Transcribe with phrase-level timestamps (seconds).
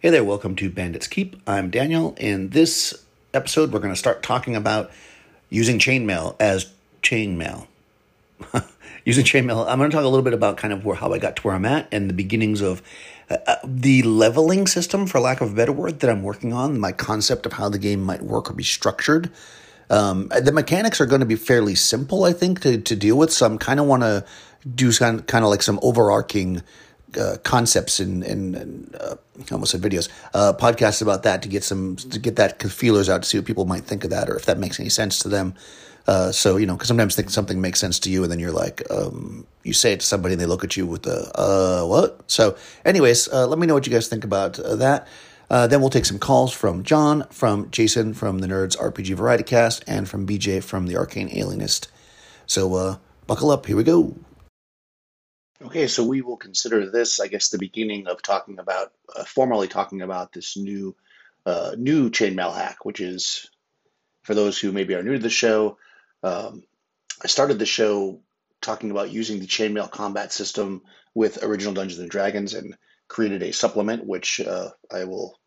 [0.00, 1.42] Hey there, welcome to Bandits Keep.
[1.44, 2.14] I'm Daniel.
[2.18, 3.04] In this
[3.34, 4.92] episode, we're going to start talking about
[5.50, 6.70] using chainmail as
[7.02, 7.66] chainmail.
[9.04, 11.18] using chainmail, I'm going to talk a little bit about kind of where how I
[11.18, 12.80] got to where I'm at and the beginnings of
[13.28, 16.78] uh, uh, the leveling system, for lack of a better word, that I'm working on.
[16.78, 19.32] My concept of how the game might work or be structured.
[19.90, 23.32] Um, the mechanics are going to be fairly simple, I think, to, to deal with.
[23.32, 24.24] So I'm kind of want to
[24.76, 26.62] do kind kind of like some overarching
[27.16, 29.16] uh, concepts and, and, and uh,
[29.50, 33.22] almost said videos, uh, podcasts about that to get some to get that feelers out
[33.22, 35.28] to see what people might think of that or if that makes any sense to
[35.28, 35.54] them.
[36.06, 38.50] Uh, so you know, because sometimes think something makes sense to you, and then you're
[38.50, 41.86] like, um, you say it to somebody, and they look at you with the uh,
[41.86, 42.22] what?
[42.30, 45.06] So, anyways, uh, let me know what you guys think about uh, that.
[45.50, 49.44] Uh, then we'll take some calls from John, from Jason, from the Nerds RPG Variety
[49.44, 51.88] Cast, and from BJ from the Arcane Alienist.
[52.46, 53.66] So, buckle up.
[53.66, 54.16] Here we go.
[55.60, 59.66] Okay, so we will consider this, I guess, the beginning of talking about, uh, formally
[59.66, 60.94] talking about this new,
[61.46, 63.50] uh, new chainmail hack, which is,
[64.22, 65.76] for those who maybe are new to the show,
[66.22, 66.62] um,
[67.22, 68.20] I started the show
[68.60, 72.76] talking about using the chainmail combat system with original Dungeons and Dragons and
[73.08, 75.40] created a supplement, which uh, I will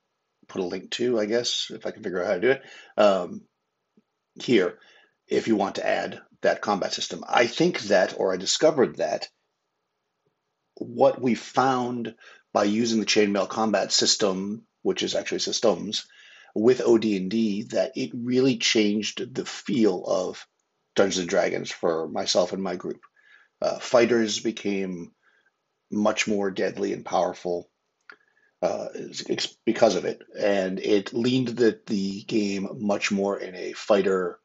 [0.50, 2.64] put a link to, I guess, if I can figure out how to do it
[2.98, 3.42] um,
[4.44, 4.78] here,
[5.28, 7.24] if you want to add that combat system.
[7.30, 9.30] I think that, or I discovered that
[10.76, 12.16] what we found
[12.54, 16.06] by using the chainmail combat system, which is actually systems,
[16.54, 20.46] with OD&D, that it really changed the feel of
[20.96, 23.02] Dungeons and Dragons for myself and my group.
[23.62, 25.14] Uh, fighters became
[25.92, 27.70] much more deadly and powerful
[28.62, 28.88] uh,
[29.66, 34.40] because of it, and it leaned the the game much more in a fighter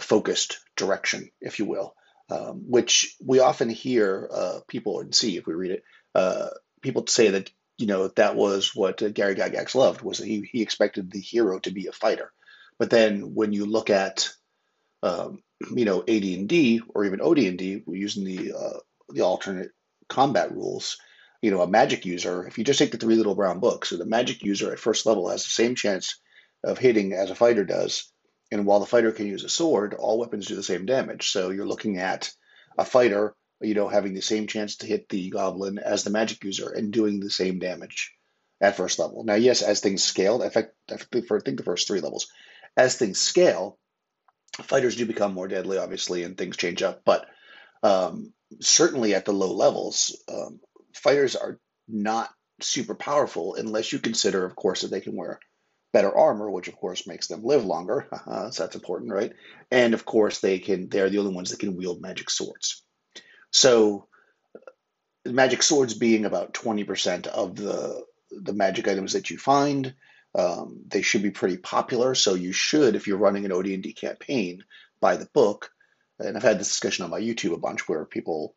[0.00, 1.94] focused direction, if you will
[2.30, 5.84] um, which we often hear uh, people and see if we read it.
[6.14, 6.48] Uh,
[6.82, 10.48] people say that you know that was what uh, Gary Gygax loved was that he
[10.50, 12.32] he expected the hero to be a fighter,
[12.78, 14.30] but then when you look at
[15.02, 15.42] um,
[15.74, 18.78] you know AD&D or even OD&D, we're using the uh,
[19.10, 19.70] the alternate
[20.08, 20.98] combat rules.
[21.42, 23.98] You know, a magic user, if you just take the three little brown books, so
[23.98, 26.18] the magic user at first level has the same chance
[26.64, 28.10] of hitting as a fighter does
[28.50, 31.30] and while the fighter can use a sword, all weapons do the same damage.
[31.30, 32.30] So you're looking at
[32.78, 36.44] a fighter, you know, having the same chance to hit the goblin as the magic
[36.44, 38.14] user and doing the same damage
[38.60, 39.24] at first level.
[39.24, 42.28] Now, yes, as things scale, fact, I think the first three levels,
[42.76, 43.78] as things scale,
[44.62, 47.02] fighters do become more deadly, obviously, and things change up.
[47.04, 47.26] But
[47.82, 50.60] um, certainly at the low levels, um,
[50.94, 51.58] fighters are
[51.88, 52.30] not
[52.60, 55.40] super powerful unless you consider, of course, that they can wear
[55.96, 58.06] better armor, which of course makes them live longer.
[58.26, 59.32] Uh, so that's important, right?
[59.70, 60.88] And of course, they can.
[60.88, 62.82] They're the only ones that can wield magic swords.
[63.52, 64.08] So,
[65.24, 69.94] magic swords being about twenty percent of the the magic items that you find.
[70.34, 72.14] Um, they should be pretty popular.
[72.14, 74.64] So you should, if you're running an OD&D campaign,
[75.00, 75.70] buy the book.
[76.18, 78.54] And I've had this discussion on my YouTube a bunch where people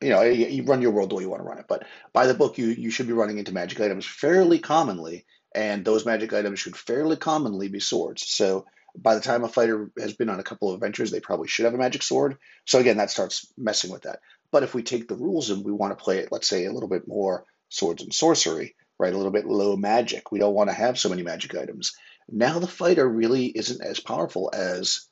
[0.00, 1.66] you know, you run your world the way you want to run it.
[1.68, 5.24] But by the book, you you should be running into magic items fairly commonly,
[5.56, 8.28] and those magic items should fairly commonly be swords.
[8.28, 11.48] So by the time a fighter has been on a couple of adventures, they probably
[11.48, 12.36] should have a magic sword.
[12.66, 14.20] So again, that starts messing with that.
[14.52, 16.72] But if we take the rules and we want to play it, let's say a
[16.72, 19.12] little bit more swords and sorcery, right?
[19.12, 20.30] A little bit low magic.
[20.30, 21.96] We don't want to have so many magic items.
[22.28, 25.06] Now the fighter really isn't as powerful as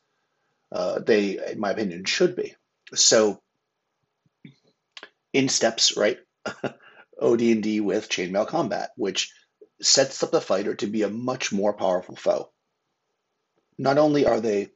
[0.70, 2.54] uh, they, in my opinion, should be.
[2.94, 3.40] So
[5.32, 6.18] in steps, right?
[7.20, 9.32] OD&D with chainmail combat, which
[9.84, 12.50] sets up the fighter to be a much more powerful foe.
[13.78, 14.68] Not only are they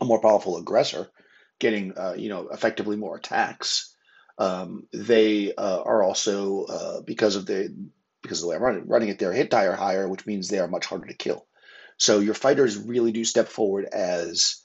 [0.00, 1.10] a more powerful aggressor,
[1.58, 3.94] getting uh, you know effectively more attacks,
[4.38, 7.74] um, they uh, are also uh, because of the
[8.22, 10.48] because of the way I'm running, running it, their hit die are higher, which means
[10.48, 11.46] they are much harder to kill.
[11.98, 14.62] So your fighters really do step forward as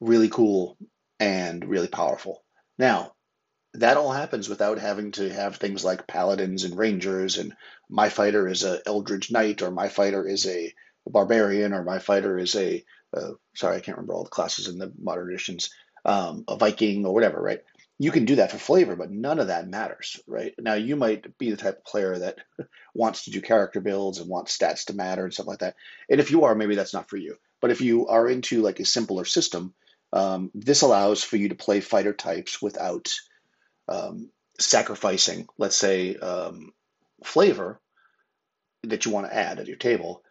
[0.00, 0.76] really cool
[1.18, 2.44] and really powerful.
[2.78, 3.12] Now,
[3.74, 7.54] that all happens without having to have things like paladins and rangers and
[7.88, 10.72] my fighter is a eldritch knight or my fighter is a
[11.06, 12.84] barbarian or my fighter is a
[13.16, 15.70] uh, sorry i can't remember all the classes in the modern editions
[16.04, 17.60] um, a viking or whatever right?
[17.98, 20.54] You can do that for flavor but none of that matters right?
[20.58, 22.38] Now you might be the type of player that
[22.94, 25.74] wants to do character builds and wants stats to matter and stuff like that.
[26.08, 27.36] And if you are maybe that's not for you.
[27.60, 29.74] But if you are into like a simpler system
[30.12, 33.10] um, this allows for you to play fighter types without
[33.88, 36.72] um, sacrificing, let's say, um,
[37.24, 37.80] flavor
[38.84, 40.22] that you want to add at your table,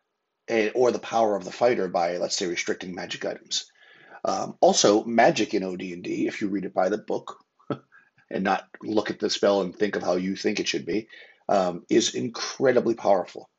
[0.48, 3.71] and, or the power of the fighter by, let's say, restricting magic items.
[4.24, 7.38] Um, also, magic in OD&D, if you read it by the book
[8.30, 11.07] and not look at the spell and think of how you think it should be,
[11.50, 13.50] um, is incredibly powerful.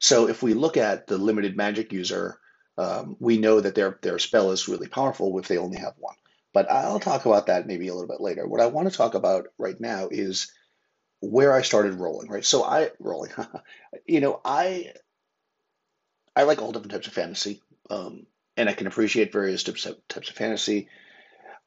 [0.00, 2.38] So if we look at the limited magic user,
[2.76, 6.16] um, we know that their their spell is really powerful if they only have one.
[6.54, 8.46] But I'll talk about that maybe a little bit later.
[8.46, 10.50] What I want to talk about right now is
[11.20, 12.44] where I started rolling, right?
[12.44, 13.32] So I rolling,
[14.06, 14.92] you know, I
[16.36, 17.60] I like all different types of fantasy,
[17.90, 20.88] um, and I can appreciate various types of, types of fantasy.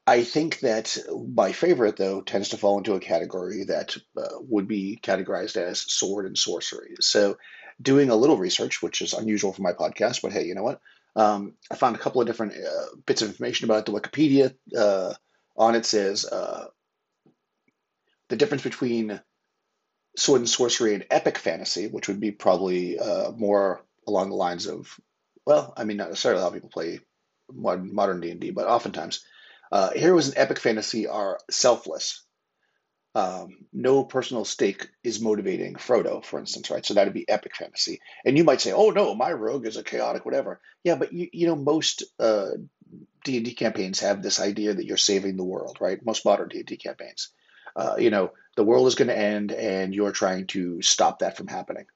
[0.06, 0.96] I think that
[1.28, 5.80] my favorite, though, tends to fall into a category that uh, would be categorized as
[5.80, 6.94] sword and sorcery.
[7.00, 7.36] So,
[7.80, 10.80] doing a little research, which is unusual for my podcast, but hey, you know what?
[11.16, 13.86] Um, I found a couple of different uh, bits of information about it.
[13.86, 14.54] the Wikipedia.
[14.76, 15.14] Uh,
[15.56, 16.66] on it says uh,
[18.28, 19.20] the difference between
[20.16, 24.66] sword and sorcery and epic fantasy, which would be probably uh, more along the lines
[24.66, 24.98] of,
[25.44, 27.00] well, I mean, not necessarily how people play
[27.52, 29.24] modern D and D, but oftentimes
[29.72, 32.24] uh, heroes in epic fantasy are selfless.
[33.18, 36.86] Um, no personal stake is motivating Frodo, for instance, right?
[36.86, 38.00] So that would be epic fantasy.
[38.24, 41.28] And you might say, "Oh no, my rogue is a chaotic whatever." Yeah, but you,
[41.32, 42.50] you know most uh,
[43.24, 46.04] D and D campaigns have this idea that you're saving the world, right?
[46.06, 47.30] Most modern D and D campaigns,
[47.74, 51.36] uh, you know, the world is going to end, and you're trying to stop that
[51.36, 51.86] from happening.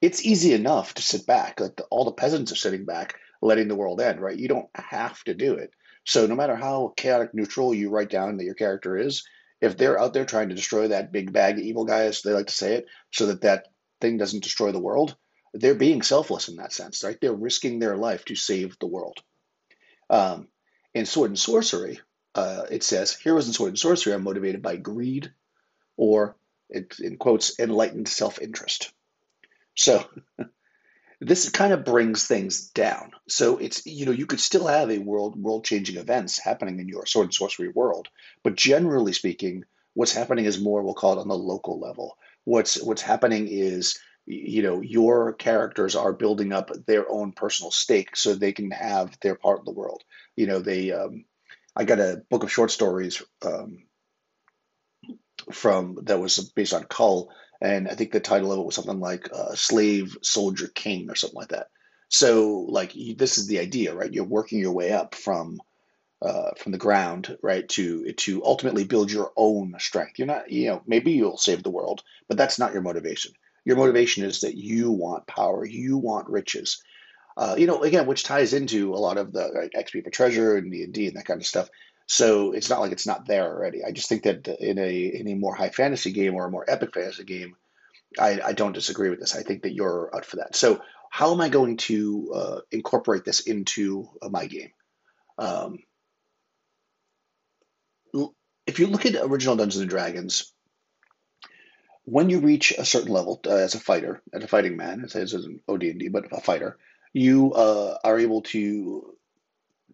[0.00, 3.68] It's easy enough to sit back, like the, all the peasants are sitting back, letting
[3.68, 4.36] the world end, right?
[4.36, 5.70] You don't have to do it.
[6.04, 9.22] So no matter how chaotic neutral you write down that your character is,
[9.60, 12.46] if they're out there trying to destroy that big bag evil guy, as they like
[12.46, 13.66] to say it, so that that
[14.00, 15.16] thing doesn't destroy the world,
[15.54, 17.18] they're being selfless in that sense, right?
[17.20, 19.18] They're risking their life to save the world.
[20.10, 20.48] Um,
[20.94, 22.00] in Sword and Sorcery,
[22.34, 25.32] uh, it says heroes in Sword and Sorcery are motivated by greed
[25.96, 26.36] or,
[26.70, 28.92] in quotes, enlightened self interest.
[29.76, 30.04] So
[31.20, 33.12] this kind of brings things down.
[33.28, 36.88] So it's you know you could still have a world world changing events happening in
[36.88, 38.08] your sword and sorcery world,
[38.44, 42.16] but generally speaking, what's happening is more we'll call it on the local level.
[42.44, 48.16] What's what's happening is you know your characters are building up their own personal stake
[48.16, 50.04] so they can have their part in the world.
[50.36, 51.24] You know they um,
[51.74, 53.84] I got a book of short stories um,
[55.52, 59.00] from that was based on Kull and I think the title of it was something
[59.00, 61.68] like uh, "Slave Soldier King" or something like that.
[62.08, 64.12] So, like, this is the idea, right?
[64.12, 65.60] You're working your way up from
[66.20, 70.18] uh, from the ground, right, to to ultimately build your own strength.
[70.18, 73.32] You're not, you know, maybe you'll save the world, but that's not your motivation.
[73.64, 76.82] Your motivation is that you want power, you want riches.
[77.36, 80.72] Uh, you know, again, which ties into a lot of the XP for treasure and
[80.72, 81.68] D and D and that kind of stuff.
[82.08, 83.84] So it's not like it's not there already.
[83.84, 86.64] I just think that in a in a more high fantasy game or a more
[86.66, 87.54] epic fantasy game,
[88.18, 89.36] I, I don't disagree with this.
[89.36, 90.56] I think that you're out for that.
[90.56, 94.70] So how am I going to uh, incorporate this into uh, my game?
[95.36, 95.80] Um,
[98.66, 100.52] if you look at original Dungeons and Dragons,
[102.04, 105.14] when you reach a certain level uh, as a fighter, as a fighting man, as,
[105.14, 106.78] as an OD&D, but a fighter,
[107.12, 109.14] you uh, are able to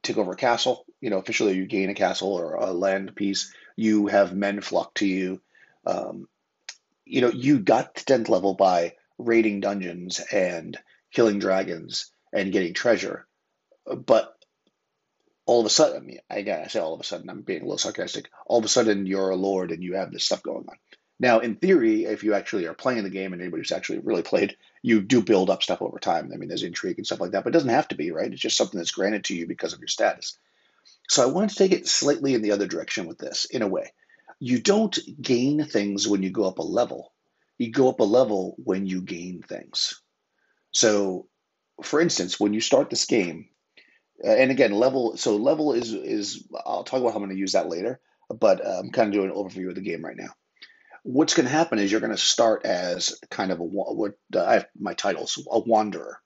[0.04, 0.84] take over a castle.
[1.00, 3.52] You know, officially you gain a castle or a land piece.
[3.76, 5.40] You have men flock to you.
[5.86, 6.28] Um,
[7.04, 10.78] you know, you got to 10th level by raiding dungeons and
[11.12, 13.26] killing dragons and getting treasure.
[13.86, 14.34] But
[15.46, 17.78] all of a sudden, I I say all of a sudden, I'm being a little
[17.78, 18.30] sarcastic.
[18.46, 20.76] All of a sudden, you're a lord and you have this stuff going on.
[21.24, 24.20] Now, in theory, if you actually are playing the game and anybody who's actually really
[24.20, 26.30] played, you do build up stuff over time.
[26.30, 28.30] I mean, there's intrigue and stuff like that, but it doesn't have to be, right?
[28.30, 30.36] It's just something that's granted to you because of your status.
[31.08, 33.66] So I wanted to take it slightly in the other direction with this, in a
[33.66, 33.94] way.
[34.38, 37.14] You don't gain things when you go up a level.
[37.56, 40.02] You go up a level when you gain things.
[40.72, 41.28] So,
[41.82, 43.48] for instance, when you start this game,
[44.22, 45.16] uh, and again, level.
[45.16, 46.46] So level is is.
[46.66, 47.98] I'll talk about how I'm going to use that later.
[48.28, 50.34] But uh, I'm kind of doing an overview of the game right now
[51.04, 54.44] what's going to happen is you're going to start as kind of a what uh,
[54.44, 56.18] I have my titles a wanderer.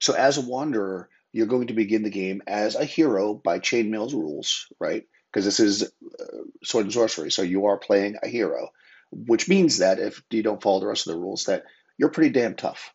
[0.00, 4.14] So as a wanderer, you're going to begin the game as a hero by chainmail's
[4.14, 5.04] rules, right?
[5.32, 6.24] Because this is uh,
[6.62, 8.68] sword and sorcery, so you are playing a hero,
[9.10, 11.64] which means that if you don't follow the rest of the rules, that
[11.96, 12.92] you're pretty damn tough.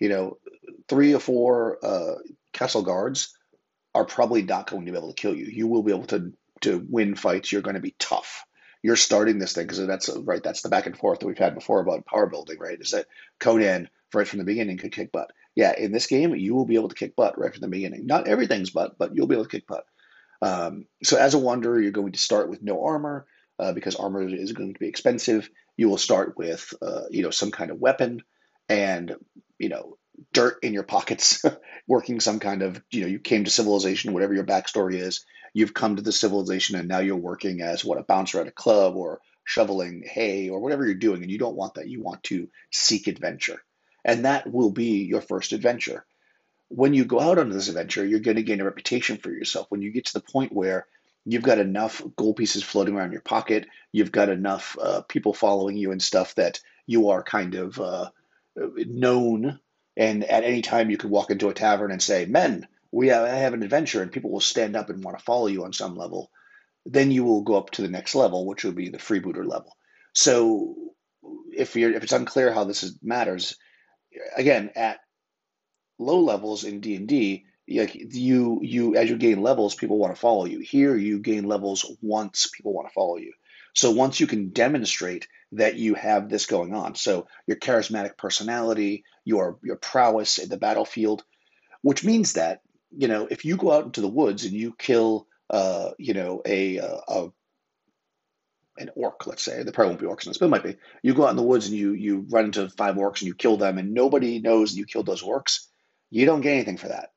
[0.00, 0.38] You know,
[0.88, 2.14] three or four uh,
[2.52, 3.36] castle guards
[3.94, 5.46] are probably not going to be able to kill you.
[5.46, 7.52] You will be able to to win fights.
[7.52, 8.44] You're going to be tough
[8.82, 10.42] you're starting this thing because that's right.
[10.42, 12.80] That's the back and forth that we've had before about power building, right?
[12.80, 13.06] Is that
[13.40, 15.30] Conan right from the beginning could kick butt.
[15.54, 18.06] Yeah, in this game, you will be able to kick butt right from the beginning.
[18.06, 19.84] Not everything's butt, but you'll be able to kick butt.
[20.42, 23.26] Um, so as a wanderer, you're going to start with no armor
[23.58, 25.48] uh, because armor is going to be expensive.
[25.76, 28.22] You will start with uh, you know some kind of weapon
[28.68, 29.14] and
[29.58, 29.96] you know
[30.32, 31.44] dirt in your pockets,
[31.88, 35.24] working some kind of you know you came to civilization, whatever your backstory is
[35.56, 38.52] you've come to the civilization and now you're working as what a bouncer at a
[38.52, 42.22] club or shoveling hay or whatever you're doing and you don't want that you want
[42.24, 43.62] to seek adventure
[44.04, 46.04] And that will be your first adventure.
[46.68, 49.68] When you go out on this adventure, you're going to gain a reputation for yourself.
[49.70, 50.86] When you get to the point where
[51.24, 55.78] you've got enough gold pieces floating around your pocket, you've got enough uh, people following
[55.78, 58.10] you and stuff that you are kind of uh,
[58.56, 59.60] known.
[59.96, 63.28] And at any time, you could walk into a tavern and say, Men, we have,
[63.28, 65.96] have an adventure, and people will stand up and want to follow you on some
[65.96, 66.30] level.
[66.86, 69.76] Then you will go up to the next level, which will be the freebooter level.
[70.14, 70.74] So
[71.52, 73.56] if you're if it's unclear how this is, matters,
[74.34, 75.00] again at
[75.98, 80.14] low levels in D and D, like you you as you gain levels, people want
[80.14, 80.60] to follow you.
[80.60, 83.32] Here, you gain levels once people want to follow you.
[83.74, 89.04] So once you can demonstrate that you have this going on, so your charismatic personality,
[89.26, 91.24] your your prowess in the battlefield,
[91.82, 95.26] which means that you know if you go out into the woods and you kill
[95.50, 97.28] uh, you know a, a
[98.78, 100.76] an orc, let's say, there probably won't be orcs in this, but it might be.
[101.02, 103.34] You go out in the woods and you you run into five orcs and you
[103.34, 105.66] kill them, and nobody knows you killed those orcs.
[106.10, 107.10] You don't get anything for that.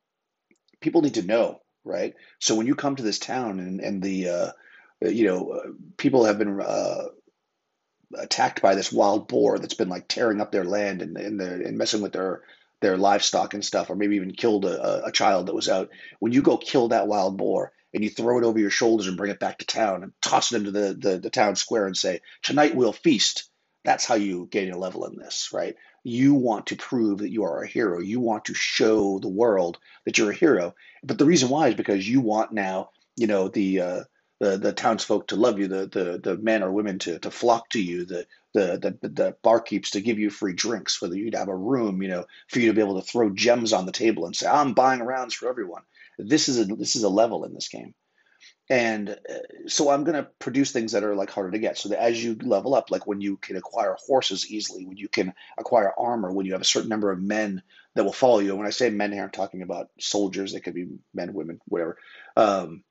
[0.80, 2.14] People need to know, right?
[2.38, 4.50] So when you come to this town and and the uh,
[5.02, 7.04] you know uh, people have been uh,
[8.16, 11.78] attacked by this wild boar that's been like tearing up their land and and, and
[11.78, 12.42] messing with their
[12.80, 15.90] their livestock and stuff, or maybe even killed a, a child that was out.
[16.18, 19.16] When you go kill that wild boar, and you throw it over your shoulders and
[19.16, 21.96] bring it back to town and toss it into the, the, the town square and
[21.96, 23.50] say, Tonight we'll feast.
[23.84, 25.74] That's how you gain a level in this, right?
[26.04, 28.00] You want to prove that you are a hero.
[28.00, 30.74] You want to show the world that you're a hero.
[31.02, 34.00] But the reason why is because you want now, you know, the uh,
[34.40, 37.68] the, the townsfolk to love you, the, the, the men or women to, to flock
[37.70, 41.48] to you, the, the, the, the barkeeps to give you free drinks, whether you'd have
[41.48, 44.24] a room, you know, for you to be able to throw gems on the table
[44.26, 45.82] and say, I'm buying rounds for everyone.
[46.18, 47.94] This is a this is a level in this game,
[48.68, 51.78] and uh, so I'm going to produce things that are like harder to get.
[51.78, 55.08] So that as you level up, like when you can acquire horses easily, when you
[55.08, 57.62] can acquire armor, when you have a certain number of men
[57.94, 58.50] that will follow you.
[58.50, 60.52] And when I say men here, I'm talking about soldiers.
[60.52, 61.96] They could be men, women, whatever.
[62.36, 62.84] Um,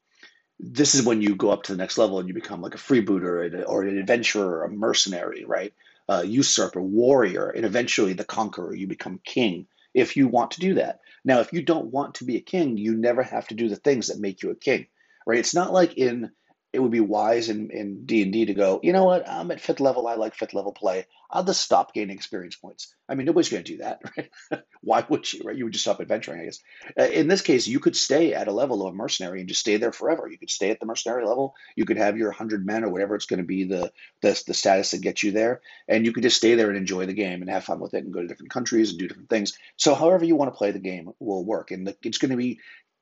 [0.60, 2.80] this is when you go up to the next level and you become like a
[2.80, 5.74] freebooter or an adventurer, or a mercenary, right?
[6.08, 8.76] Uh, usurper, warrior, and eventually the conqueror.
[8.76, 11.00] You become king if you want to do that.
[11.24, 13.76] Now, if you don't want to be a king, you never have to do the
[13.76, 14.88] things that make you a king,
[15.26, 15.40] right?
[15.40, 16.32] It's not like in
[16.72, 18.80] it would be wise in in D and D to go.
[18.84, 19.28] You know what?
[19.28, 20.08] I'm at fifth level.
[20.08, 21.08] I like fifth level play.
[21.32, 22.94] I'll just stop gaining experience points.
[23.08, 24.62] I mean, nobody's going to do that, right?
[24.82, 25.42] Why would you?
[25.44, 25.56] Right?
[25.56, 26.60] You would just stop adventuring, I guess.
[26.98, 29.78] Uh, in this case, you could stay at a level of mercenary and just stay
[29.78, 30.28] there forever.
[30.28, 31.56] You could stay at the mercenary level.
[31.76, 34.54] You could have your hundred men or whatever it's going to be the, the the
[34.54, 37.42] status that gets you there, and you could just stay there and enjoy the game
[37.42, 39.58] and have fun with it and go to different countries and do different things.
[39.78, 42.38] So, however you want to play the game will work, and the, it's going to
[42.38, 42.60] be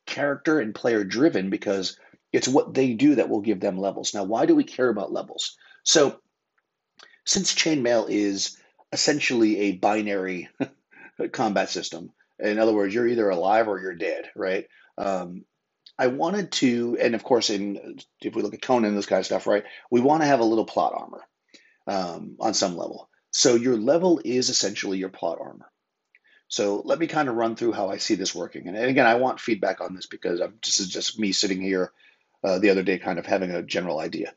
[0.08, 2.00] character and player driven because
[2.32, 4.14] it's what they do that will give them levels.
[4.14, 5.58] Now, why do we care about levels?
[5.84, 6.20] So
[7.26, 8.58] since chainmail is
[8.92, 10.50] essentially a binary
[11.32, 14.68] combat system, in other words, you're either alive or you're dead, right?
[14.98, 15.46] Um,
[15.98, 19.20] I wanted to, and of course, in if we look at Conan, and this kind
[19.20, 19.64] of stuff, right?
[19.90, 21.24] We want to have a little plot armor
[21.88, 23.10] um, on some level.
[23.32, 25.72] So your level is essentially your plot armor.
[26.50, 28.68] So let me kind of run through how I see this working.
[28.68, 31.92] And again, I want feedback on this because I'm, this is just me sitting here
[32.44, 34.34] uh, the other day, kind of having a general idea.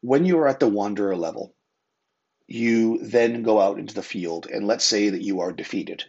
[0.00, 1.54] When you are at the wanderer level,
[2.46, 6.04] you then go out into the field, and let's say that you are defeated.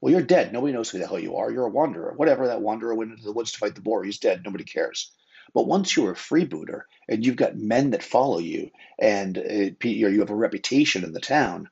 [0.00, 0.52] Well, you're dead.
[0.52, 1.50] Nobody knows who the hell you are.
[1.50, 2.12] You're a wanderer.
[2.16, 4.42] Whatever that wanderer went into the woods to fight the boar, he's dead.
[4.44, 5.12] Nobody cares.
[5.54, 10.20] But once you're a freebooter and you've got men that follow you, and uh, you
[10.20, 11.68] have a reputation in the town,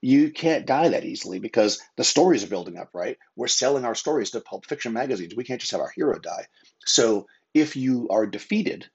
[0.00, 3.18] you can't die that easily because the stories are building up, right?
[3.34, 5.34] We're selling our stories to pulp fiction magazines.
[5.34, 6.46] We can't just have our hero die.
[6.84, 8.86] So if you are defeated,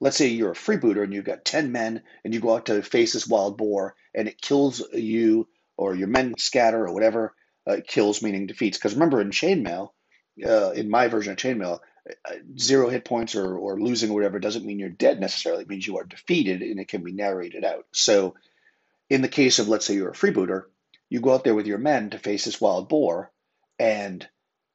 [0.00, 2.82] let's say you're a freebooter and you've got 10 men and you go out to
[2.82, 7.34] face this wild boar and it kills you or your men scatter or whatever,
[7.66, 8.78] uh, kills meaning defeats.
[8.78, 9.90] Because remember in chainmail,
[10.46, 14.38] uh, in my version of chainmail, uh, zero hit points or, or losing or whatever
[14.38, 15.62] doesn't mean you're dead necessarily.
[15.62, 17.86] It means you are defeated and it can be narrated out.
[17.92, 18.36] So
[19.10, 20.64] in the case of, let's say you're a freebooter,
[21.10, 23.32] you go out there with your men to face this wild boar
[23.80, 24.28] and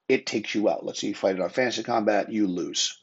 [0.08, 0.86] it takes you out.
[0.86, 3.02] Let's say you fight it on fantasy combat, you lose.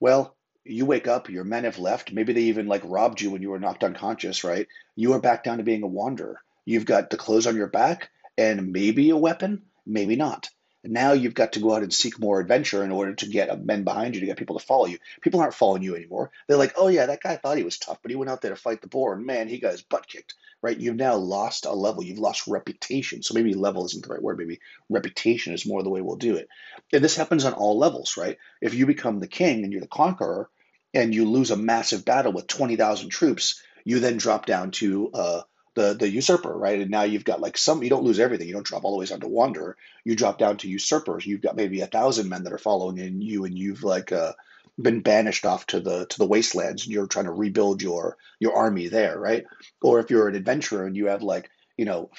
[0.00, 2.12] Well, you wake up, your men have left.
[2.12, 4.66] Maybe they even like robbed you when you were knocked unconscious, right?
[4.94, 6.40] You are back down to being a wanderer.
[6.64, 10.48] You've got the clothes on your back and maybe a weapon, maybe not.
[10.88, 13.84] Now you've got to go out and seek more adventure in order to get men
[13.84, 14.98] behind you, to get people to follow you.
[15.20, 16.30] People aren't following you anymore.
[16.46, 18.50] They're like, oh, yeah, that guy thought he was tough, but he went out there
[18.50, 20.78] to fight the boar, and man, he got his butt kicked, right?
[20.78, 22.02] You've now lost a level.
[22.02, 23.22] You've lost reputation.
[23.22, 24.38] So maybe level isn't the right word.
[24.38, 26.48] Maybe reputation is more the way we'll do it.
[26.92, 28.38] And this happens on all levels, right?
[28.60, 30.50] If you become the king and you're the conqueror,
[30.94, 35.42] and you lose a massive battle with 20,000 troops, you then drop down to uh,
[35.76, 36.80] the the usurper, right?
[36.80, 38.48] And now you've got like some you don't lose everything.
[38.48, 39.76] You don't drop all the way down to wanderer.
[40.04, 41.24] You drop down to usurpers.
[41.24, 44.32] You've got maybe a thousand men that are following in you, and you've like uh,
[44.80, 48.54] been banished off to the to the wastelands, and you're trying to rebuild your your
[48.54, 49.44] army there, right?
[49.82, 52.10] Or if you're an adventurer and you have like you know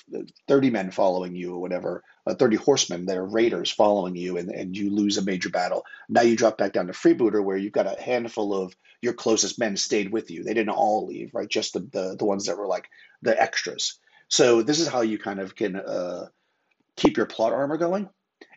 [0.48, 4.50] 30 men following you or whatever uh, 30 horsemen that are raiders following you and,
[4.50, 7.72] and you lose a major battle now you drop back down to freebooter where you've
[7.72, 11.50] got a handful of your closest men stayed with you they didn't all leave right
[11.50, 12.90] just the, the, the ones that were like
[13.22, 14.00] the extras.
[14.30, 16.28] So this is how you kind of can uh,
[16.96, 18.10] keep your plot armor going.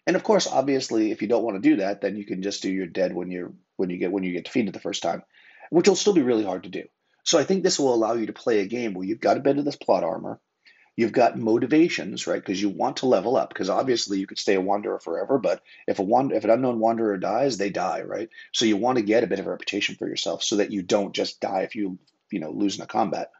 [0.06, 2.62] And of course, obviously, if you don't want to do that, then you can just
[2.62, 5.22] do your dead when you're when you get when you get defeated the first time,
[5.70, 6.84] which will still be really hard to do.
[7.22, 9.40] So I think this will allow you to play a game where you've got a
[9.40, 10.40] bit of this plot armor,
[10.96, 12.40] you've got motivations, right?
[12.40, 13.48] Because you want to level up.
[13.48, 16.78] Because obviously you could stay a wanderer forever, but if a wand- if an unknown
[16.78, 18.28] wanderer dies, they die, right?
[18.52, 20.82] So you want to get a bit of a reputation for yourself so that you
[20.82, 21.98] don't just die if you
[22.30, 23.30] you know lose in a combat.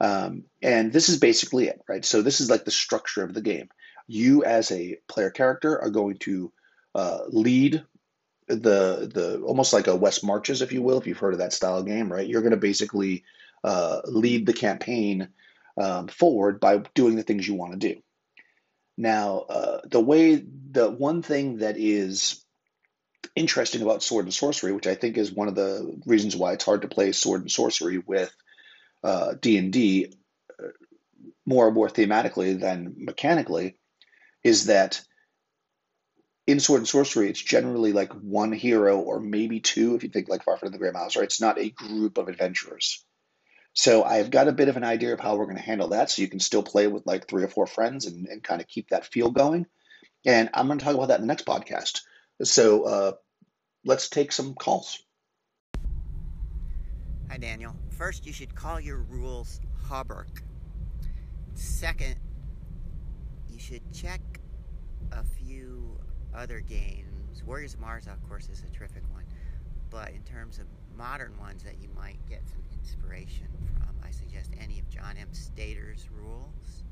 [0.00, 2.04] Um, and this is basically it, right?
[2.04, 3.68] So this is like the structure of the game.
[4.06, 6.52] You as a player character are going to
[6.94, 7.84] uh, lead
[8.48, 11.52] the the almost like a West Marches, if you will, if you've heard of that
[11.52, 12.26] style game, right?
[12.26, 13.24] You're going to basically
[13.62, 15.28] uh, lead the campaign
[15.80, 18.00] um, forward by doing the things you want to do.
[18.96, 22.44] Now, uh, the way the one thing that is
[23.34, 26.64] interesting about sword and sorcery, which I think is one of the reasons why it's
[26.64, 28.32] hard to play sword and sorcery with
[29.02, 30.14] uh, D and D
[30.62, 30.68] uh,
[31.44, 33.76] more and more thematically than mechanically
[34.42, 35.02] is that
[36.46, 40.28] in Sword and Sorcery, it's generally like one hero or maybe two, if you think
[40.28, 41.24] like Fafhrd the Grey Mouse, right?
[41.24, 43.04] It's not a group of adventurers.
[43.74, 46.08] So I've got a bit of an idea of how we're going to handle that.
[46.08, 48.68] So you can still play with like three or four friends and, and kind of
[48.68, 49.66] keep that feel going.
[50.24, 52.02] And I'm going to talk about that in the next podcast.
[52.42, 53.12] So uh,
[53.84, 55.02] let's take some calls.
[57.28, 57.74] Hi, Daniel.
[57.90, 60.42] First, you should call your rules Hauberk.
[61.54, 62.14] Second,
[63.50, 64.20] you should check
[65.10, 65.98] a few
[66.32, 67.42] other games.
[67.44, 69.24] Warriors of Mars, of course, is a terrific one.
[69.90, 74.50] But in terms of modern ones that you might get some inspiration from, I suggest
[74.60, 75.32] any of John M.
[75.32, 76.84] Stater's rules.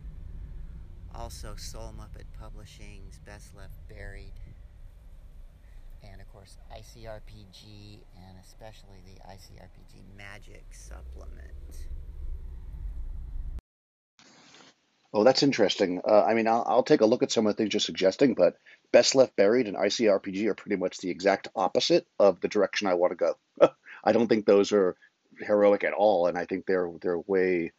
[1.14, 4.32] Also, Soul Muppet Publishing's Best Left Buried
[6.02, 11.52] and of course ICRPG and especially the ICRPG Magic supplement.
[15.12, 16.00] Oh, that's interesting.
[16.08, 18.32] Uh, I mean, I'll, I'll take a look at some of the things you're suggesting,
[18.32, 18.56] but
[18.92, 22.94] Best Left Buried and ICRPG are pretty much the exact opposite of the direction I
[22.94, 23.68] want to go.
[24.04, 24.96] I don't think those are
[25.40, 27.72] heroic at all, and I think they're they're way,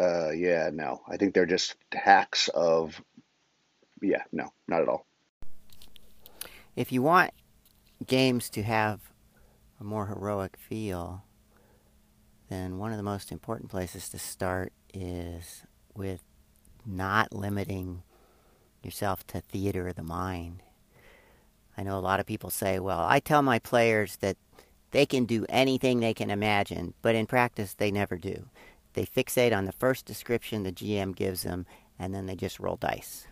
[0.00, 1.00] uh, yeah, no.
[1.08, 3.00] I think they're just hacks of,
[4.02, 5.06] yeah, no, not at all.
[6.74, 7.32] If you want
[8.06, 9.00] games to have
[9.80, 11.24] a more heroic feel,
[12.48, 15.62] then one of the most important places to start is
[15.94, 16.22] with
[16.84, 18.02] not limiting
[18.82, 20.62] yourself to theater of the mind.
[21.76, 24.36] I know a lot of people say, well, I tell my players that
[24.90, 28.48] they can do anything they can imagine, but in practice, they never do.
[28.94, 31.66] They fixate on the first description the GM gives them,
[31.98, 33.26] and then they just roll dice.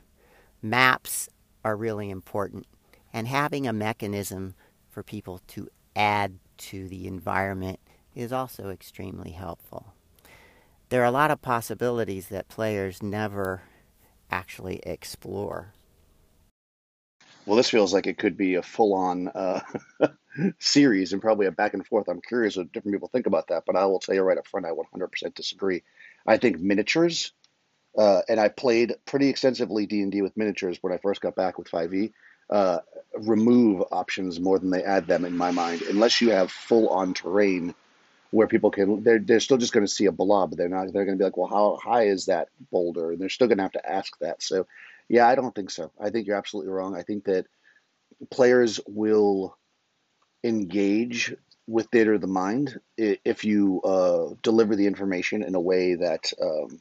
[0.61, 1.29] Maps
[1.65, 2.67] are really important
[3.15, 4.55] and having a mechanism
[4.91, 7.79] for people to add to the environment
[8.15, 9.95] is also extremely helpful.
[10.89, 13.63] There are a lot of possibilities that players never
[14.31, 15.73] actually explore.
[17.47, 19.61] Well, this feels like it could be a full on uh,
[20.59, 22.09] series and probably a back and forth.
[22.09, 24.47] I'm curious what different people think about that, but I will tell you right up
[24.47, 25.83] front, I 100% disagree.
[26.27, 27.33] I think miniatures,
[27.99, 31.71] uh, and I played pretty extensively D&D with miniatures when I first got back with
[31.71, 32.13] 5e
[32.51, 32.79] uh,
[33.19, 35.83] remove options more than they add them in my mind.
[35.83, 37.75] Unless you have full on terrain
[38.31, 40.57] where people can, they're, they're still just going to see a blob.
[40.57, 43.13] They're not, they're going to be like, well, how high is that boulder?
[43.13, 44.43] And they're still going to have to ask that.
[44.43, 44.67] So,
[45.09, 45.91] yeah, I don't think so.
[46.01, 46.97] I think you're absolutely wrong.
[46.97, 47.47] I think that
[48.31, 49.57] players will
[50.43, 51.35] engage
[51.67, 56.33] with theater of the mind if you uh, deliver the information in a way that
[56.41, 56.81] um,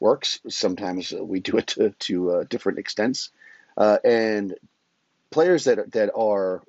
[0.00, 0.40] works.
[0.48, 3.30] Sometimes we do it to, to uh, different extents.
[3.76, 4.54] Uh, and
[5.30, 6.62] players that that are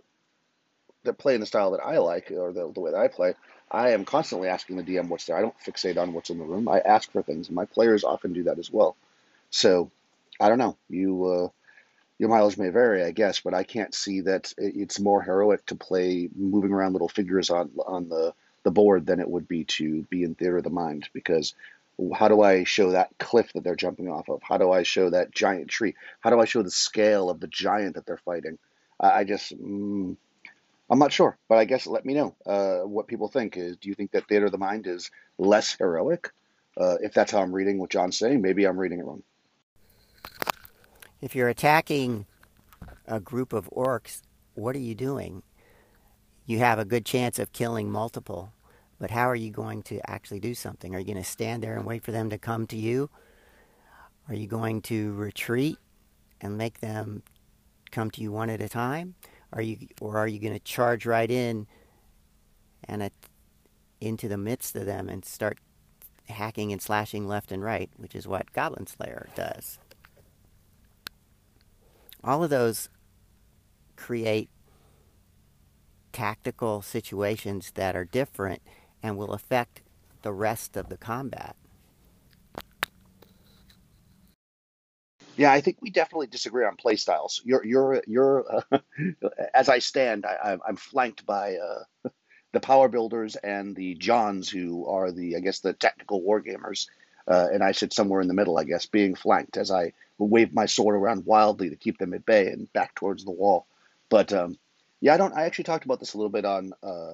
[1.03, 3.33] that play in the style that I like or the, the way that I play,
[3.69, 5.35] I am constantly asking the DM what's there.
[5.35, 6.69] I don't fixate on what's in the room.
[6.69, 8.95] I ask for things, and my players often do that as well.
[9.49, 9.91] So
[10.39, 10.77] I don't know.
[10.89, 11.49] You uh,
[12.19, 15.75] your mileage may vary, I guess, but I can't see that it's more heroic to
[15.75, 20.03] play moving around little figures on on the the board than it would be to
[20.03, 21.53] be in theater of the mind because
[22.15, 24.41] how do I show that cliff that they're jumping off of?
[24.43, 25.95] How do I show that giant tree?
[26.21, 28.57] How do I show the scale of the giant that they're fighting?
[28.99, 30.15] I, just, mm,
[30.89, 33.57] I'm not sure, but I guess let me know uh, what people think.
[33.57, 36.31] Is do you think that theater of the mind is less heroic,
[36.77, 39.23] Uh, if that's how I'm reading what John's saying, maybe I'm reading it wrong.
[41.21, 42.25] If you're attacking
[43.07, 44.21] a group of orcs,
[44.55, 45.43] what are you doing?
[46.45, 48.51] You have a good chance of killing multiple,
[48.99, 50.93] but how are you going to actually do something?
[50.93, 53.09] Are you going to stand there and wait for them to come to you?
[54.27, 55.77] Are you going to retreat
[56.41, 57.23] and make them
[57.91, 59.15] come to you one at a time?
[59.53, 61.67] Are you, or are you going to charge right in
[62.85, 63.09] and
[64.01, 65.59] into the midst of them and start
[66.27, 69.79] hacking and slashing left and right, which is what Goblin Slayer does?
[72.23, 72.89] All of those
[73.95, 74.49] create
[76.11, 78.61] tactical situations that are different
[79.01, 79.81] and will affect
[80.21, 81.55] the rest of the combat.
[85.35, 87.41] Yeah, I think we definitely disagree on play styles.
[87.43, 88.63] You're, you're, you're.
[88.71, 88.79] Uh,
[89.53, 92.09] as I stand, I, I'm flanked by uh,
[92.53, 96.85] the power builders and the Johns, who are the, I guess, the technical wargamers,
[97.27, 100.53] uh, and I sit somewhere in the middle, I guess, being flanked as I wave
[100.53, 103.65] my sword around wildly to keep them at bay and back towards the wall.
[104.09, 104.57] But um,
[105.01, 105.33] yeah, I don't.
[105.33, 107.13] I actually talked about this a little bit on uh,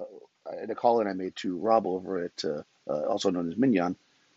[0.62, 3.58] in a call in I made to Rob over at uh, uh, also known as
[3.58, 3.96] Mignon,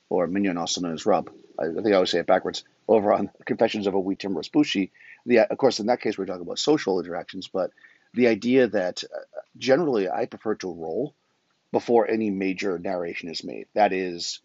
[0.09, 1.31] or Mignon also known as Rob.
[1.59, 2.65] I, I think I always say it backwards.
[2.89, 4.93] Over on Confessions of a Wee Timorous Bushi.
[5.27, 7.71] The of course in that case we're talking about social interactions, but
[8.15, 9.21] the idea that uh,
[9.57, 11.15] generally I prefer to roll
[11.73, 13.67] before any major narration is made.
[13.75, 14.41] That is,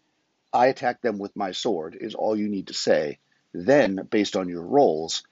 [0.52, 3.18] I attack them with my sword is all you need to say.
[3.52, 5.22] Then, based on your rolls,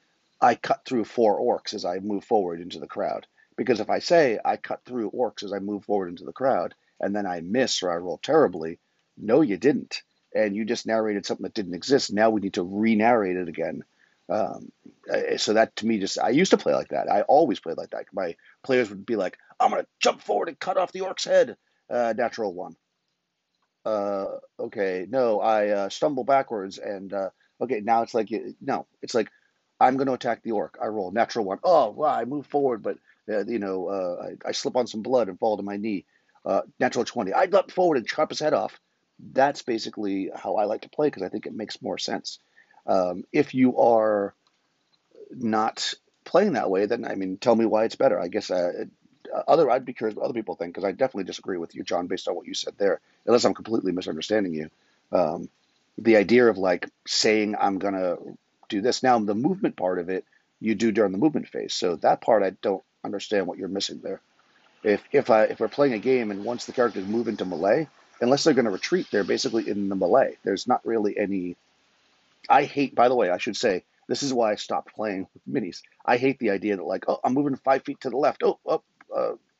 [0.40, 3.26] I cut through four orcs as I move forward into the crowd.
[3.56, 6.74] Because if I say I cut through orcs as I move forward into the crowd,
[7.00, 8.78] and then I miss or I roll terribly,
[9.16, 10.02] no, you didn't.
[10.34, 12.12] And you just narrated something that didn't exist.
[12.12, 13.84] Now we need to re narrate it again.
[14.28, 14.72] Um,
[15.08, 17.10] eh, so that to me just, I used to play like that.
[17.10, 18.06] I always played like that.
[18.12, 21.24] My players would be like, I'm going to jump forward and cut off the orc's
[21.24, 21.56] head.
[21.88, 22.76] Uh, natural one.
[23.84, 24.26] Uh,
[24.66, 29.30] okay, no, I uh, stumble backwards and, uh, okay, now it's like, no, it's like,
[29.80, 30.78] I'm going to attack the orc.
[30.82, 31.58] I roll natural one.
[31.62, 32.98] Oh, wow, I move forward, but
[33.28, 36.06] uh, you know, uh, I, I, slip on some blood and fall to my knee.
[36.44, 37.32] Uh, natural 20.
[37.32, 38.78] I leap forward and chop his head off.
[39.32, 42.38] That's basically how I like to play because I think it makes more sense.
[42.86, 44.34] Um, if you are
[45.30, 45.92] not
[46.24, 48.20] playing that way, then I mean, tell me why it's better.
[48.20, 48.84] I guess uh,
[49.46, 52.06] other I'd be curious what other people think because I definitely disagree with you, John,
[52.06, 53.00] based on what you said there.
[53.26, 54.70] Unless I'm completely misunderstanding you.
[55.12, 55.48] Um,
[55.98, 58.16] the idea of like saying I'm gonna
[58.68, 60.24] do this now, the movement part of it
[60.60, 61.74] you do during the movement phase.
[61.74, 64.20] So that part I don't understand what you're missing there.
[64.82, 67.88] If if I if we're playing a game and once the characters move into melee,
[68.20, 70.36] unless they're going to retreat, they're basically in the melee.
[70.44, 71.56] There's not really any.
[72.48, 72.94] I hate.
[72.94, 75.82] By the way, I should say this is why I stopped playing with minis.
[76.04, 78.42] I hate the idea that like, oh, I'm moving five feet to the left.
[78.42, 78.82] Oh, oh,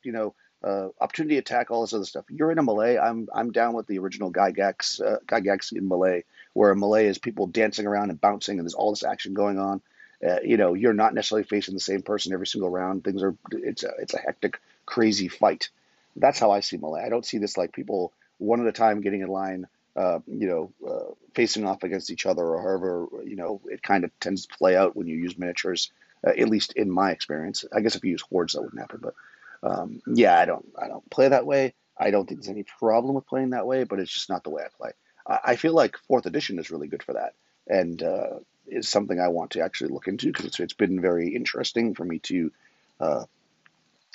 [0.03, 2.25] you know, uh, opportunity attack, all this other stuff.
[2.31, 2.99] You're in a melee.
[2.99, 7.19] I'm I'm down with the original Gygax uh, Gygax in melee, where a melee is
[7.19, 9.83] people dancing around and bouncing, and there's all this action going on.
[10.27, 13.05] Uh, you know, you're not necessarily facing the same person every single round.
[13.05, 15.69] Things are it's a it's a hectic, crazy fight.
[16.17, 17.05] That's how I see melee.
[17.05, 20.49] I don't see this like people one at a time getting in line, uh, you
[20.49, 24.47] know, uh, facing off against each other or however you know it kind of tends
[24.47, 25.91] to play out when you use miniatures.
[26.27, 29.01] Uh, at least in my experience, I guess if you use hordes that wouldn't happen.
[29.03, 29.15] But
[29.62, 31.75] um, yeah, I don't I don't play that way.
[31.99, 34.51] I don't think there's any problem with playing that way, but it's just not the
[34.51, 34.90] way I play.
[35.27, 37.35] I, I feel like fourth edition is really good for that,
[37.66, 41.35] and uh, is something I want to actually look into because it's, it's been very
[41.35, 42.53] interesting for me to
[43.01, 43.25] uh,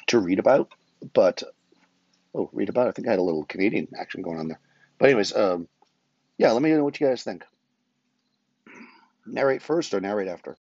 [0.08, 0.70] to read about.
[1.14, 1.44] But
[2.36, 2.88] oh, read about.
[2.88, 4.60] I think I had a little Canadian action going on there.
[4.98, 5.68] But anyways, um,
[6.38, 7.44] yeah, let me know what you guys think.
[9.26, 10.58] Narrate first or narrate after.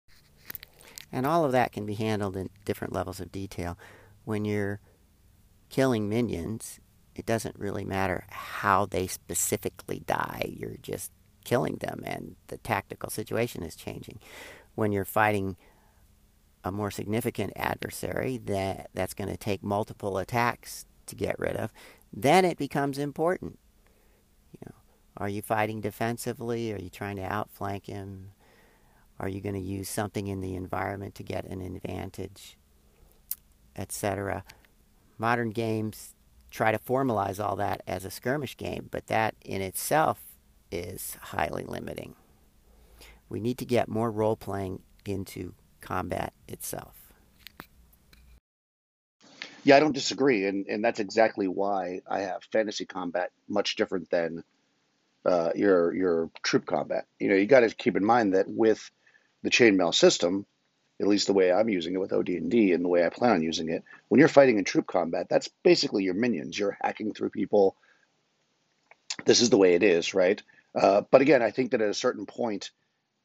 [1.12, 3.76] And all of that can be handled in different levels of detail.
[4.24, 4.80] When you're
[5.68, 6.80] killing minions,
[7.14, 10.52] it doesn't really matter how they specifically die.
[10.56, 11.10] You're just
[11.44, 14.20] killing them, and the tactical situation is changing.
[14.74, 15.56] When you're fighting
[16.62, 21.72] a more significant adversary that that's going to take multiple attacks to get rid of,
[22.12, 23.58] then it becomes important.
[24.52, 24.74] You know,
[25.16, 26.72] are you fighting defensively?
[26.72, 28.32] Are you trying to outflank him?
[29.18, 32.56] Are you going to use something in the environment to get an advantage,
[33.76, 34.44] etc.?
[35.18, 36.14] Modern games
[36.50, 40.20] try to formalize all that as a skirmish game, but that in itself
[40.72, 42.14] is highly limiting.
[43.28, 46.94] We need to get more role playing into combat itself.
[49.62, 54.08] Yeah, I don't disagree, and and that's exactly why I have fantasy combat much different
[54.10, 54.42] than
[55.24, 57.06] uh, your your troop combat.
[57.18, 58.90] You know, you got to keep in mind that with
[59.42, 60.46] the chainmail system,
[61.00, 63.42] at least the way I'm using it with OD&D and the way I plan on
[63.42, 66.58] using it, when you're fighting in troop combat, that's basically your minions.
[66.58, 67.76] You're hacking through people.
[69.24, 70.42] This is the way it is, right?
[70.74, 72.70] Uh, but again, I think that at a certain point,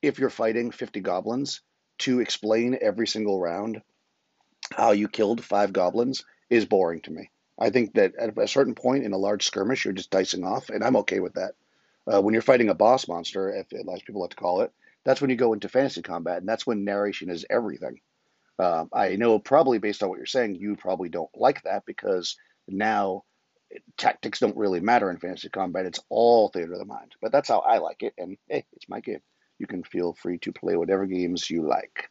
[0.02, 1.62] if you're fighting 50 goblins,
[2.00, 3.82] to explain every single round
[4.72, 7.30] how you killed five goblins is boring to me.
[7.58, 10.70] I think that at a certain point in a large skirmish, you're just dicing off,
[10.70, 11.54] and I'm okay with that.
[12.06, 14.72] Uh, when you're fighting a boss monster, if as people like to call it,
[15.06, 18.00] that's when you go into fantasy combat, and that's when narration is everything.
[18.58, 22.38] Uh, I know probably based on what you're saying, you probably don't like that because
[22.68, 23.24] now
[23.98, 25.86] tactics don't really matter in fantasy combat.
[25.86, 27.14] It's all theater of the mind.
[27.22, 29.22] But that's how I like it, and hey, it's my game.
[29.60, 32.10] You can feel free to play whatever games you like.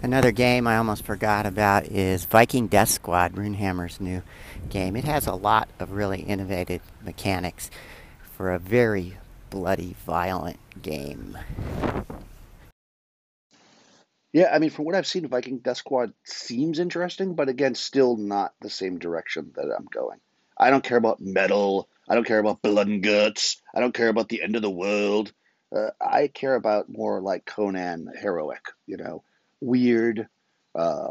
[0.00, 4.22] Another game I almost forgot about is Viking Death Squad, Runehammer's new
[4.70, 4.94] game.
[4.94, 7.68] It has a lot of really innovative mechanics
[8.36, 9.16] for a very
[9.50, 11.36] bloody, violent game.
[14.32, 18.16] Yeah, I mean, from what I've seen, Viking Death Squad seems interesting, but again, still
[18.16, 20.20] not the same direction that I'm going.
[20.56, 21.88] I don't care about metal.
[22.08, 23.60] I don't care about blood and guts.
[23.74, 25.32] I don't care about the end of the world.
[25.74, 29.22] Uh, I care about more like Conan heroic, you know,
[29.60, 30.28] weird
[30.74, 31.10] uh,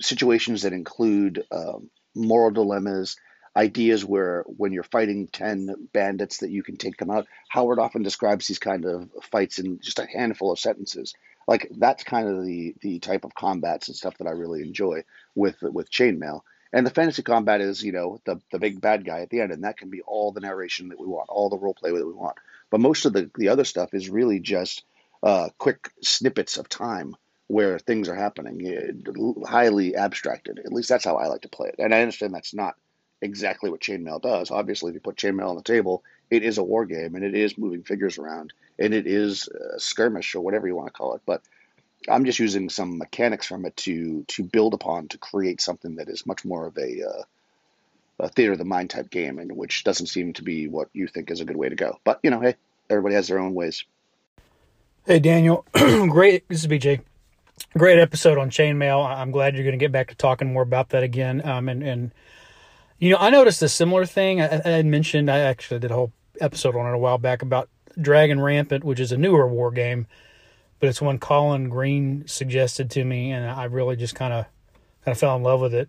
[0.00, 3.16] situations that include um, moral dilemmas,
[3.56, 7.26] ideas where when you're fighting 10 bandits that you can take them out.
[7.48, 11.14] Howard often describes these kind of fights in just a handful of sentences.
[11.48, 15.04] Like that's kind of the the type of combats and stuff that I really enjoy
[15.34, 16.40] with with chainmail.
[16.72, 19.52] And the fantasy combat is, you know, the the big bad guy at the end,
[19.52, 22.06] and that can be all the narration that we want, all the role play that
[22.06, 22.36] we want.
[22.70, 24.84] But most of the the other stuff is really just
[25.22, 27.16] uh, quick snippets of time
[27.46, 29.04] where things are happening,
[29.46, 30.58] highly abstracted.
[30.58, 31.76] At least that's how I like to play it.
[31.78, 32.74] And I understand that's not
[33.22, 34.50] exactly what chainmail does.
[34.50, 37.34] Obviously, if you put chainmail on the table, it is a war game and it
[37.34, 41.14] is moving figures around and it is a skirmish or whatever you want to call
[41.14, 41.22] it.
[41.24, 41.42] But
[42.08, 46.08] I'm just using some mechanics from it to to build upon to create something that
[46.08, 47.22] is much more of a, uh,
[48.20, 51.08] a theater of the mind type game, and which doesn't seem to be what you
[51.08, 51.98] think is a good way to go.
[52.04, 52.54] But you know, hey,
[52.90, 53.84] everybody has their own ways.
[55.06, 56.48] Hey Daniel, great.
[56.48, 57.00] This is BJ.
[57.76, 59.04] Great episode on chainmail.
[59.04, 61.46] I'm glad you're going to get back to talking more about that again.
[61.46, 62.12] Um, and and
[62.98, 64.40] you know, I noticed a similar thing.
[64.40, 67.68] I, I mentioned I actually did a whole episode on it a while back about
[68.00, 70.06] Dragon Rampant, which is a newer war game,
[70.80, 74.46] but it's one Colin Green suggested to me, and I really just kind of
[75.04, 75.88] kind of fell in love with it.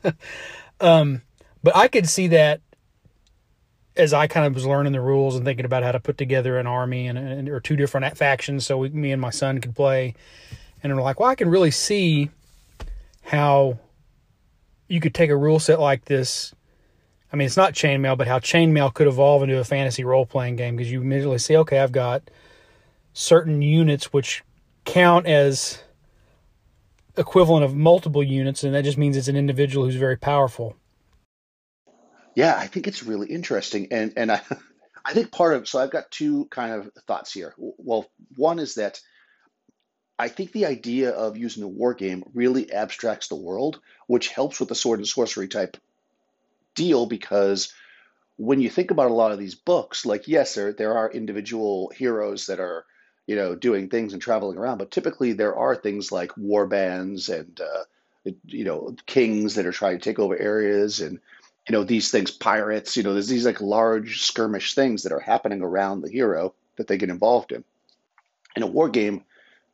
[0.80, 1.22] um,
[1.62, 2.60] but I could see that
[3.96, 6.58] as I kind of was learning the rules and thinking about how to put together
[6.58, 9.74] an army and, and or two different factions, so we, me and my son could
[9.74, 10.14] play.
[10.82, 12.30] And I'm like, well, I can really see
[13.22, 13.78] how
[14.90, 16.52] you could take a rule set like this.
[17.32, 20.56] I mean, it's not chainmail, but how chainmail could evolve into a fantasy role playing
[20.56, 22.22] game because you immediately say, okay, I've got
[23.12, 24.42] certain units which
[24.84, 25.80] count as
[27.16, 30.76] equivalent of multiple units, and that just means it's an individual who's very powerful.
[32.34, 34.40] Yeah, I think it's really interesting, and and I,
[35.04, 37.54] I think part of so I've got two kind of thoughts here.
[37.58, 39.00] Well, one is that
[40.20, 44.60] I think the idea of using a war game really abstracts the world, which helps
[44.60, 45.78] with the sword and sorcery type
[46.74, 47.72] deal because
[48.36, 51.90] when you think about a lot of these books, like yes, there there are individual
[51.96, 52.84] heroes that are
[53.26, 57.30] you know doing things and traveling around, but typically there are things like war bands
[57.30, 61.18] and uh, you know kings that are trying to take over areas and
[61.66, 65.20] you know these things pirates you know there's these like large skirmish things that are
[65.20, 67.64] happening around the hero that they get involved in.
[68.54, 69.24] In a war game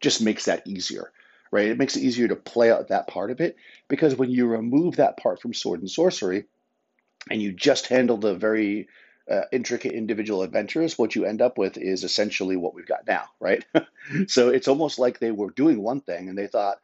[0.01, 1.13] just makes that easier,
[1.51, 1.69] right?
[1.69, 3.57] It makes it easier to play out that part of it
[3.89, 6.45] because when you remove that part from sword and sorcery
[7.31, 8.89] and you just handle the very
[9.31, 13.25] uh, intricate individual adventures, what you end up with is essentially what we've got now,
[13.41, 13.65] right?
[14.29, 16.79] so it's almost like they were doing one thing and they thought,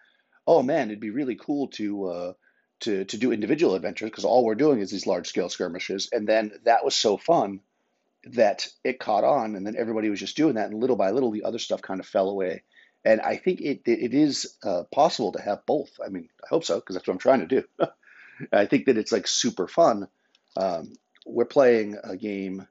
[0.47, 2.07] oh man, it'd be really cool to.
[2.07, 2.33] Uh,
[2.81, 6.09] to, to do individual adventures because all we're doing is these large scale skirmishes.
[6.11, 7.61] And then that was so fun
[8.25, 10.71] that it caught on, and then everybody was just doing that.
[10.71, 12.63] And little by little, the other stuff kind of fell away.
[13.05, 15.91] And I think it it is uh, possible to have both.
[16.05, 17.65] I mean, I hope so because that's what I'm trying to do.
[18.53, 20.09] I think that it's like super fun.
[20.57, 20.93] Um,
[21.27, 22.67] we're playing a game.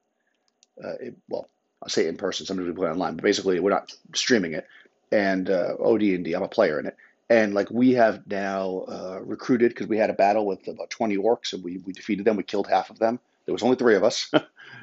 [0.82, 1.50] Uh, it, well,
[1.82, 2.46] I'll say in person.
[2.46, 4.68] Sometimes we play online, but basically we're not streaming it.
[5.12, 6.96] And uh, OD&D, I'm a player in it.
[7.30, 11.18] And like we have now uh, recruited because we had a battle with about 20
[11.18, 12.38] orcs and we, we defeated them.
[12.38, 13.20] We killed half of them.
[13.46, 14.42] There was only three of us, uh,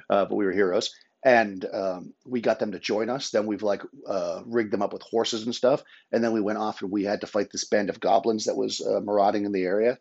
[0.09, 3.31] but we were heroes and um, we got them to join us.
[3.31, 6.59] Then we've like uh, rigged them up with horses and stuff, and then we went
[6.59, 9.53] off and we had to fight this band of goblins that was uh, marauding in
[9.53, 9.99] the area.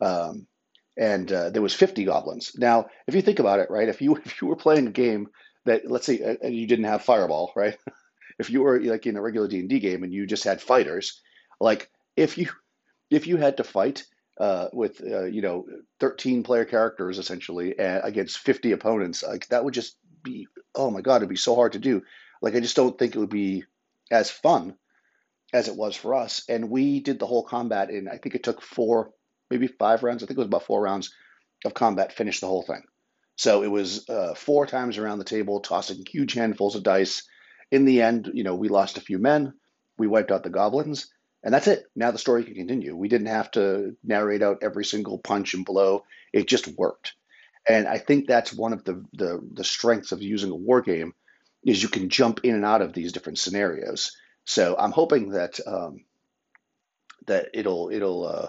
[0.00, 0.46] Um,
[0.96, 2.52] and uh, there was 50 goblins.
[2.56, 5.28] Now, if you think about it, right, if you if you were playing a game
[5.64, 7.76] that let's say uh, you didn't have fireball, right?
[8.38, 10.60] if you were like in a regular D and D game and you just had
[10.60, 11.20] fighters,
[11.60, 12.48] like if you
[13.10, 14.04] if you had to fight
[14.38, 15.66] uh, with uh, you know
[16.00, 21.16] 13 player characters essentially against 50 opponents, like that would just be oh my god,
[21.16, 22.02] it'd be so hard to do.
[22.40, 23.64] Like I just don't think it would be
[24.10, 24.76] as fun
[25.52, 26.42] as it was for us.
[26.48, 29.12] And we did the whole combat in I think it took four,
[29.50, 30.22] maybe five rounds.
[30.22, 31.14] I think it was about four rounds
[31.64, 32.12] of combat.
[32.12, 32.82] Finished the whole thing.
[33.36, 37.22] So it was uh, four times around the table, tossing huge handfuls of dice.
[37.70, 39.54] In the end, you know, we lost a few men.
[39.98, 41.10] We wiped out the goblins,
[41.42, 41.84] and that's it.
[41.96, 42.94] Now the story can continue.
[42.94, 46.04] We didn't have to narrate out every single punch and blow.
[46.32, 47.14] It just worked.
[47.68, 51.14] And I think that's one of the, the, the strengths of using a war game
[51.64, 54.16] is you can jump in and out of these different scenarios.
[54.44, 56.04] So I'm hoping that um,
[57.26, 58.48] that it'll it'll uh,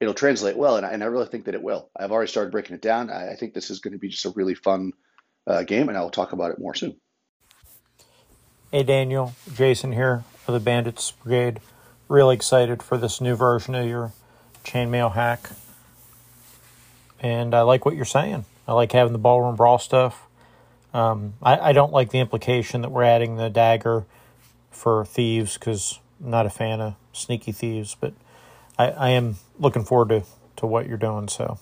[0.00, 1.90] it'll translate well, and I, and I really think that it will.
[1.94, 3.10] I've already started breaking it down.
[3.10, 4.92] I, I think this is going to be just a really fun
[5.46, 6.96] uh, game, and I will talk about it more soon.
[8.70, 11.60] Hey Daniel, Jason here of the Bandits Brigade.
[12.08, 14.12] Really excited for this new version of your
[14.64, 15.50] chainmail hack
[17.22, 18.44] and I like what you're saying.
[18.66, 20.26] I like having the ballroom brawl stuff.
[20.92, 24.04] Um, I, I don't like the implication that we're adding the dagger
[24.70, 28.12] for thieves because I'm not a fan of sneaky thieves, but
[28.78, 30.24] I, I am looking forward to,
[30.56, 31.28] to what you're doing.
[31.28, 31.58] So,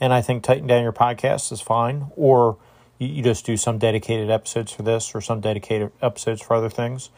[0.00, 2.58] and I think tightening Down Your Podcast is fine, or
[2.98, 6.70] you, you just do some dedicated episodes for this or some dedicated episodes for other
[6.70, 7.10] things.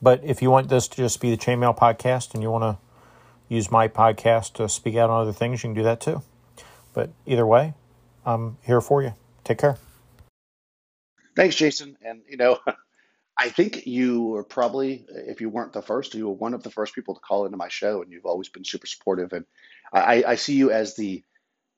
[0.00, 2.78] But if you want this to just be the Chainmail podcast and you want to
[3.48, 6.22] use my podcast to speak out on other things, you can do that too.
[6.96, 7.74] But either way,
[8.24, 9.12] I'm here for you.
[9.44, 9.76] Take care.
[11.36, 11.98] Thanks, Jason.
[12.02, 12.58] And, you know,
[13.38, 16.70] I think you were probably, if you weren't the first, you were one of the
[16.70, 19.34] first people to call into my show, and you've always been super supportive.
[19.34, 19.44] And
[19.92, 21.22] I, I see you as the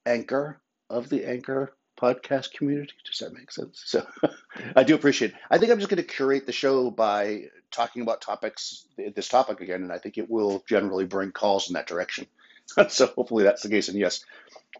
[0.07, 2.93] anchor of the anchor podcast community.
[3.05, 3.83] Does that make sense?
[3.87, 4.07] So
[4.77, 5.37] I do appreciate it.
[5.51, 9.61] I think I'm just going to curate the show by talking about topics, this topic
[9.63, 12.29] again, and I think it will generally bring calls in that direction.
[12.89, 13.89] so hopefully that's the case.
[13.89, 14.25] And yes,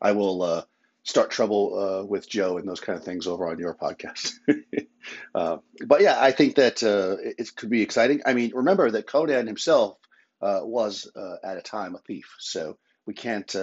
[0.01, 0.63] I will uh,
[1.03, 4.33] start trouble uh, with Joe and those kind of things over on your podcast.
[5.35, 8.23] uh, but yeah, I think that uh, it could be exciting.
[8.27, 9.99] I mean, remember that Conan himself
[10.41, 13.55] uh, was uh, at a time a thief, so we can't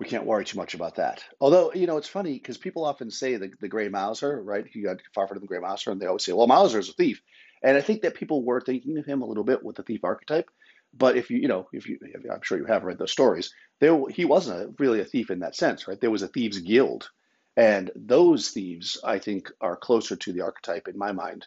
[0.00, 1.24] we can't worry too much about that.
[1.40, 4.64] Although you know, it's funny because people often say the the Gray Mouser, right?
[4.66, 6.92] He got far from the Gray Mouser, and they always say, "Well, Mouser is a
[6.92, 7.22] thief."
[7.62, 10.04] And I think that people were thinking of him a little bit with the thief
[10.04, 10.50] archetype.
[10.96, 11.98] But if you, you know, if you,
[12.30, 15.40] I'm sure you have read those stories, there he wasn't a, really a thief in
[15.40, 16.00] that sense, right?
[16.00, 17.10] There was a thieves guild,
[17.56, 21.46] and those thieves, I think, are closer to the archetype in my mind.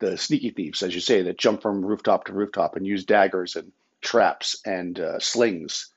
[0.00, 3.56] The sneaky thieves, as you say, that jump from rooftop to rooftop and use daggers
[3.56, 5.92] and traps and uh, slings.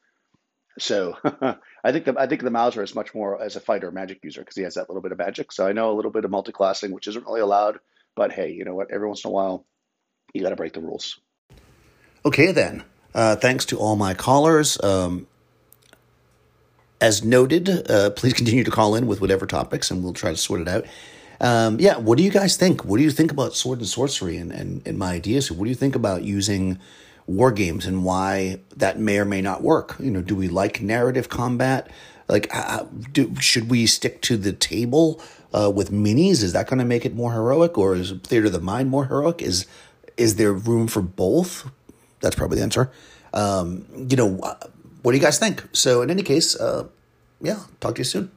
[0.77, 1.17] So
[1.83, 4.41] I think the I think the Mouser is much more as a fighter magic user
[4.41, 5.51] because he has that little bit of magic.
[5.51, 7.79] So I know a little bit of multiclassing, which isn't really allowed.
[8.15, 8.91] But hey, you know what?
[8.91, 9.65] Every once in a while,
[10.33, 11.19] you got to break the rules.
[12.25, 12.83] Okay, then.
[13.13, 14.81] Uh, thanks to all my callers.
[14.81, 15.27] Um,
[17.01, 20.37] as noted, uh, please continue to call in with whatever topics, and we'll try to
[20.37, 20.85] sort it out.
[21.41, 22.85] Um, yeah, what do you guys think?
[22.85, 25.51] What do you think about sword and sorcery and, and, and my ideas?
[25.51, 26.79] What do you think about using
[27.27, 29.97] war games and why that may or may not work?
[29.99, 31.91] You know, do we like narrative combat?
[32.29, 35.21] Like, uh, do, should we stick to the table
[35.53, 36.41] uh, with minis?
[36.41, 39.05] Is that going to make it more heroic, or is theater of the mind more
[39.07, 39.41] heroic?
[39.41, 39.65] Is
[40.15, 41.69] is there room for both?
[42.23, 42.89] That's probably the answer.
[43.33, 45.67] Um, you know, what do you guys think?
[45.73, 46.87] So, in any case, uh,
[47.41, 48.31] yeah, talk to you soon.